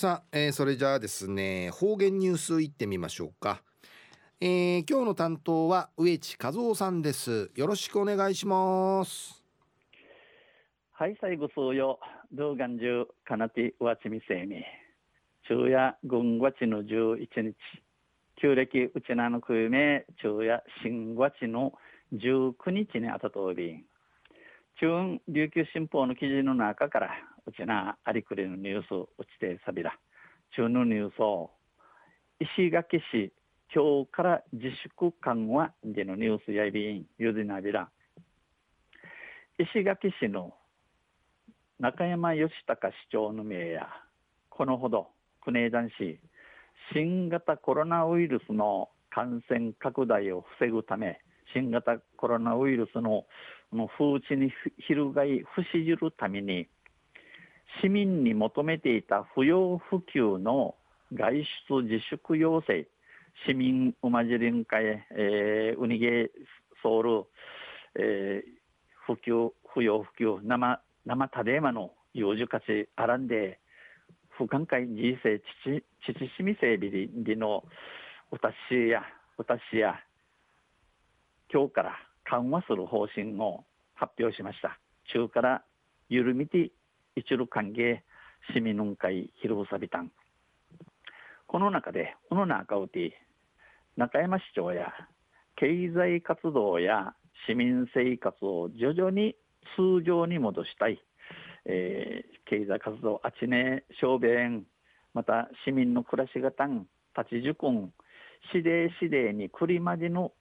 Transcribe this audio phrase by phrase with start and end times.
[0.00, 3.62] さあ、えー、それじゃあですね方言ニュースいってみましょうか、
[4.40, 7.50] えー、今日の担当は植地和夫さんです。
[7.54, 9.44] よろしくお願いします。
[10.92, 12.00] はい最後そうよ。
[12.32, 14.64] 動画中かなてわちみせみ。
[15.46, 17.54] 昼夜軍月の11日。
[18.40, 21.74] 旧暦うちなのくめ昼夜新月の
[22.14, 23.84] 19日にあたとおび
[24.80, 27.10] 中琉球新報の記事の中から
[27.46, 29.92] うちなありくりのニュースうちてさびら
[30.54, 31.50] 中のニュースを
[32.40, 33.32] 石垣市
[33.72, 37.88] 今日から自粛緩和でのニュースやいびんゆずなびら
[39.58, 40.54] 石垣市の
[41.78, 43.88] 中山義隆市長の名や
[44.48, 45.08] このほど
[45.42, 46.18] 国枝市
[46.92, 51.20] 新型コロナウイルスの感染拡大を防ぐため
[51.54, 53.24] 新型コロナウイルスの
[53.72, 54.52] の風知に
[54.88, 56.66] 翻い伏しじるために
[57.82, 60.74] 市民に求めていた不要不急の
[61.12, 62.86] 外出自粛要請
[63.46, 66.30] 市民うまじりんかええー、うにげ
[66.82, 67.24] ソウル、
[67.94, 68.50] えー、
[69.06, 73.60] 不急不要不急生生たでまの幼児価値あらんで
[74.30, 77.64] 不寛解人生父父しみせびりりの
[78.30, 79.02] 私や
[79.36, 79.94] 私や
[81.52, 84.78] 今日から緩和する方針を発表しました。
[85.12, 85.64] 中から
[86.08, 86.70] 緩みて
[87.20, 88.00] 一路歓迎
[88.54, 90.10] 市民運会広さびたん
[91.46, 93.12] この中でこの中うて
[93.96, 94.90] 中山市長や
[95.56, 97.14] 経済活動や
[97.46, 99.36] 市民生活を徐々に
[99.76, 100.98] 通常に戻したい、
[101.66, 104.64] えー、経済活動あちね小便
[105.12, 106.86] また市民の暮らしがたん
[107.18, 107.92] 立ちじゅくん
[108.54, 110.32] 市で市でにくりまでの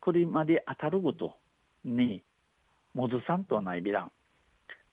[0.00, 1.34] くりまで当たること
[1.84, 2.22] に
[2.94, 4.12] 戻さんとはないビラン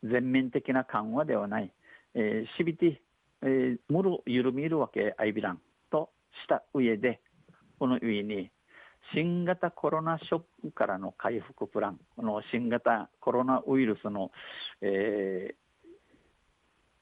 [0.09, 1.72] 全面的な緩和ではない、
[2.14, 3.02] えー、しびて、
[3.42, 5.59] えー、むる緩みるわけあいびらん
[5.92, 6.09] と
[6.44, 7.20] した上で
[7.80, 8.52] この上に
[9.14, 14.31] 新型コロナショックからの回復プランこの新型コロナウイルスの、
[14.81, 15.56] えー、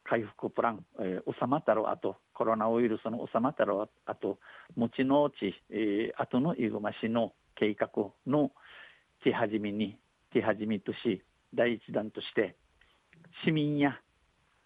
[0.04, 4.40] 回復プラン、えー、収まったろあとコロナウイルスの収まったろあと
[4.76, 7.90] 持ちのうち、えー、後のいぐましの計画
[8.28, 8.52] の
[9.24, 9.98] 手始めに
[10.34, 11.24] 手始めとし
[11.54, 12.56] 第一弾として
[13.46, 14.00] 市民や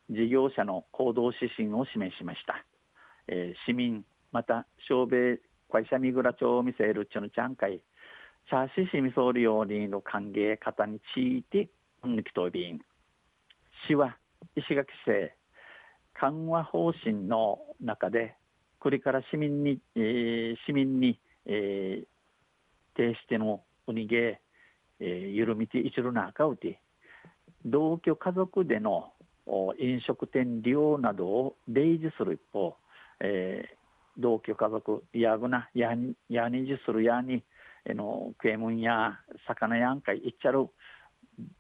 [0.09, 2.65] 事業者の行動指針を示しました、
[3.27, 5.39] えー、市民また小米
[5.71, 7.81] 会社三倉町を見せるちのちゃんかい
[8.49, 11.69] チャーシシミソーリオーの歓迎方について
[12.05, 12.79] 抜きとびん
[13.87, 14.17] 市は
[14.55, 15.31] 石垣市
[16.13, 18.35] 緩和方針の中で
[18.79, 22.05] これから市民に、えー、市民に、えー、
[22.95, 24.39] 提してのおにげ、
[24.99, 26.79] えー、緩みて一路な赤うて
[27.65, 29.11] 同居家族での
[29.79, 32.75] 飲食店利用などを例示する一方、
[33.19, 37.43] えー、同居家族やぐなやにやにじするやに
[37.85, 40.67] えの食えもんや魚やんかいいっちゃる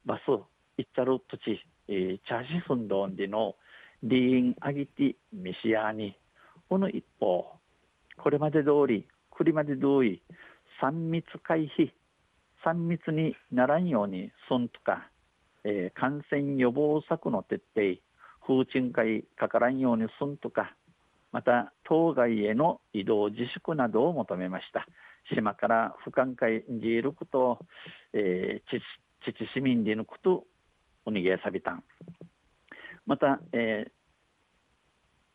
[0.05, 0.29] バス
[0.77, 3.55] いっちゃる土地、えー、チャーシフンドンでの
[4.03, 6.17] リーンアギティミシアに。
[6.69, 7.45] この一方
[8.17, 10.21] これまで通りこれまで通り
[10.81, 11.89] 3密回避
[12.65, 15.09] 3密にならんようにすんとか
[15.69, 17.99] えー、感染予防策の徹底
[18.47, 20.73] 風鎮会かからんようにすんとか
[21.33, 24.87] また当該への移動自粛などを求めました。
[25.35, 27.59] 島から不寛解にいることを、
[28.13, 28.81] えー、
[29.29, 30.45] 父市民で抜くと
[31.05, 31.83] おにげさびたん。
[33.05, 33.87] また、え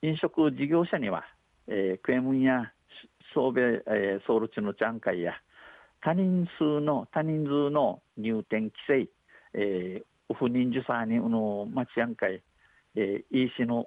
[0.02, 1.24] ー、飲食事業者には、
[1.68, 2.72] えー、クエムンや
[3.34, 5.34] ソーベ、えー、ソウル地のちゃん会や
[6.00, 9.08] 多人数の多人数の入店規制、
[9.54, 12.42] えー、不妊受さにの町やんかい、
[12.94, 13.86] えー、医師の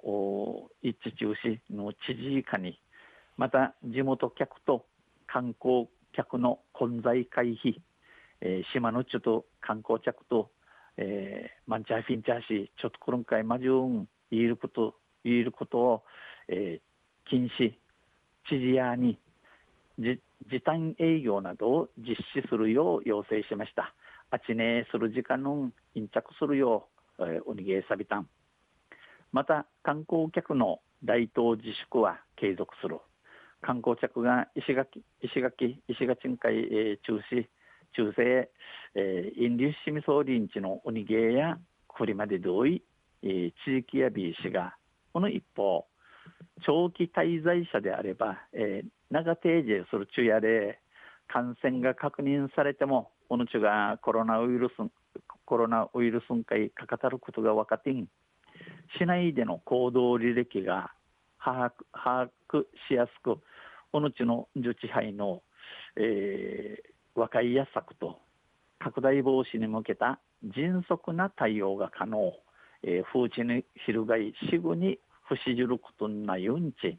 [0.82, 2.78] 一致中止の知事以下に
[3.36, 4.86] また地元客と
[5.26, 7.76] 観光客の混在回避、
[8.40, 10.50] えー、島のちょっと観光客と、
[10.96, 16.02] えー、マンチャーフィンチャーシーちょっとこの回まじゅん言えること言えることを、
[16.48, 17.72] えー、禁止
[18.48, 19.18] 知事やに
[19.98, 20.20] 時
[20.64, 23.94] 短営業などを実施するよう要請しました。
[24.30, 26.88] あちねする時間の印着するよ
[27.18, 28.28] う、えー、おにげさびたん
[29.32, 32.98] また観光客の大東自粛は継続する。
[33.62, 37.46] 観光客が石垣石垣石垣ん会、えー、中止
[37.94, 38.50] 中世、
[38.94, 42.82] え、インリュッシミソーリンチのおにげやこれまで同意、
[43.22, 44.76] えー、地域や B 氏が
[45.12, 45.86] この一方
[46.64, 50.78] 長期滞在者であれば、えー、長定時する昼夜で
[51.28, 54.72] 感染が確認されてもおぬちがコロナウイルス
[55.44, 58.06] コロナウイルスんかいかかたることが分かってん
[58.98, 60.92] 市内での行動履歴が
[61.42, 63.38] 把握把握しやすく、
[63.92, 65.42] この地の受治杯の、
[65.96, 68.18] えー、和解や策と
[68.78, 72.32] 拡大防止に向けた迅速な対応が可能、
[72.82, 76.98] えー、風知に翻い死後に不死じることないうんち。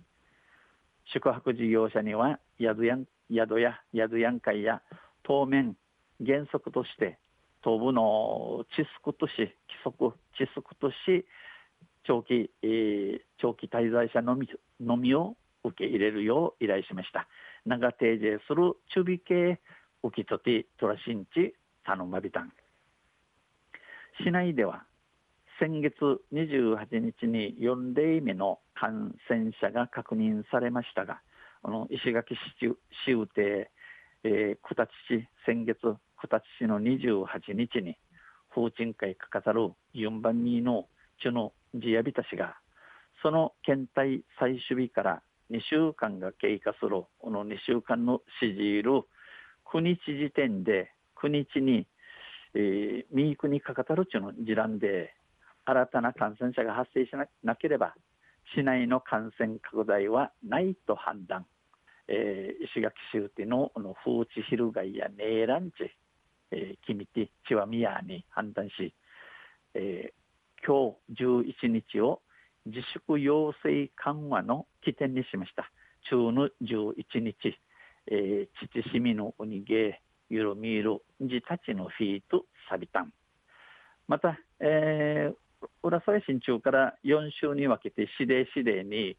[1.14, 2.98] 宿泊事業者には宿や
[3.32, 4.82] 宿や宿やん会や
[5.24, 5.76] 当面
[6.26, 7.18] 原則として
[7.64, 9.54] 東部の窒息とし規
[9.84, 11.26] 則窒息とし
[12.04, 14.48] 長期、えー、長期滞在者のみ
[14.80, 17.28] のみを受け入れるよう依頼しました。
[17.66, 19.60] 長提示する中備系
[20.04, 21.54] 浮きとてトラシンチ
[21.84, 22.52] 頼まびたん
[24.24, 24.84] 市内では
[25.60, 25.94] 先月
[26.34, 31.20] 28日に4例目の感染者が確認されましたが、
[31.64, 32.76] この石垣市
[33.06, 33.72] 市宇邸、
[34.24, 35.80] えー、九立市、先月
[36.22, 37.98] 九立市の28日に、
[38.54, 40.88] 風鎮会かかざる4番目の
[41.22, 42.56] 中の地やびたしが、
[43.22, 45.22] その検体採取日から
[45.52, 49.04] 2週間が経過する、この2週間の指示いる
[49.66, 50.92] 9日時点で、
[51.22, 51.88] 9日に、
[52.54, 55.14] えー、右国かかたるちの事案で、
[55.66, 57.12] 新たな感染者が発生し
[57.44, 57.94] なければ
[58.56, 61.46] 市内の感染拡大はないと判断、
[62.08, 65.92] えー、石垣市宇のの風地昼街やネーランチ、
[66.52, 68.94] えー、キミティチワミヤに判断し、
[69.74, 72.22] えー、今日11日を
[72.66, 75.72] 自粛要請緩和の起点にしました。
[76.10, 77.58] 中の11日、
[78.08, 78.48] えー、
[78.82, 83.14] 父市民のおにげゆるみるじたちのフィートサビタン
[84.08, 89.18] また、えー、浦添新中から4週に分けて指令指令に、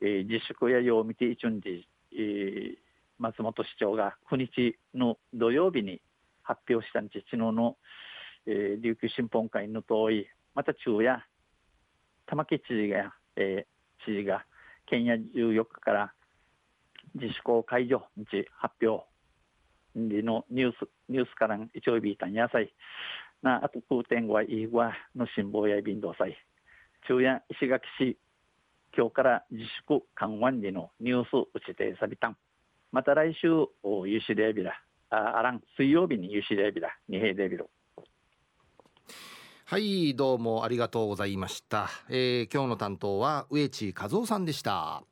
[0.00, 1.82] えー、自粛やよう見て一んで、
[2.12, 2.74] えー、
[3.18, 6.00] 松本市長が9日の土曜日に
[6.48, 7.76] 発表したんち昨日の、
[8.46, 11.22] えー、琉球新報会の遠いまた中や
[12.26, 14.46] 玉城知事が、えー、知事が
[14.86, 16.12] 県や14日から
[17.14, 19.04] 自粛解除日発表
[19.94, 22.72] のニュースニュースから一応ビータン野菜
[23.42, 26.36] なあと空天はイーワの辛抱や便動祭
[27.06, 28.16] 中夜石垣市
[28.96, 32.36] 今日から自粛緩和にのニュース打ちてさびたん。
[32.90, 37.70] また来週ユシレビラああらん水曜日にユシレビだ二平デビル
[39.64, 45.02] はいどうもありがとうございました、えー、今日の担当は植地和夫さんでした。